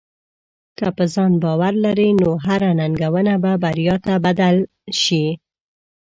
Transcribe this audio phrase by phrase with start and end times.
[0.77, 4.55] که په ځان باور لرې، نو هره ننګونه به بریا ته بدل
[5.01, 5.25] شې.